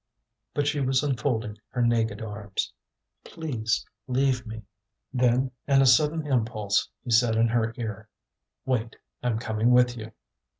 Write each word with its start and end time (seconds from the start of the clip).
But 0.55 0.65
she 0.65 0.79
was 0.79 1.03
unfolding 1.03 1.59
her 1.69 1.83
naked 1.83 2.23
arms. 2.23 2.73
"Please, 3.23 3.85
leave 4.07 4.47
me." 4.47 4.63
Then, 5.13 5.51
in 5.67 5.79
a 5.79 5.85
sudden 5.85 6.25
impulse, 6.25 6.89
he 7.03 7.11
said 7.11 7.35
in 7.35 7.49
her 7.49 7.71
ear: 7.77 8.09
"Wait, 8.65 8.95
I'm 9.21 9.37
coming 9.37 9.69
with 9.69 9.95
you." 9.95 10.11